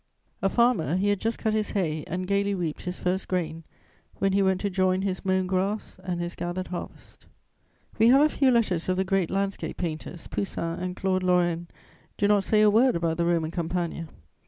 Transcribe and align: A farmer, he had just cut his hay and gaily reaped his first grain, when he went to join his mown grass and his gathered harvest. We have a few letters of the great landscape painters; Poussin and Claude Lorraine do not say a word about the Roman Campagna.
A 0.41 0.49
farmer, 0.49 0.95
he 0.95 1.09
had 1.09 1.19
just 1.19 1.37
cut 1.37 1.53
his 1.53 1.69
hay 1.69 2.03
and 2.07 2.25
gaily 2.27 2.55
reaped 2.55 2.81
his 2.81 2.97
first 2.97 3.27
grain, 3.27 3.63
when 4.15 4.33
he 4.33 4.41
went 4.41 4.59
to 4.61 4.69
join 4.71 5.03
his 5.03 5.23
mown 5.23 5.45
grass 5.45 5.99
and 6.03 6.19
his 6.19 6.33
gathered 6.33 6.69
harvest. 6.69 7.27
We 7.99 8.07
have 8.07 8.21
a 8.21 8.27
few 8.35 8.49
letters 8.49 8.89
of 8.89 8.97
the 8.97 9.03
great 9.03 9.29
landscape 9.29 9.77
painters; 9.77 10.25
Poussin 10.25 10.79
and 10.79 10.95
Claude 10.95 11.21
Lorraine 11.21 11.67
do 12.17 12.27
not 12.27 12.43
say 12.43 12.63
a 12.63 12.69
word 12.71 12.95
about 12.95 13.17
the 13.17 13.27
Roman 13.27 13.51
Campagna. 13.51 14.07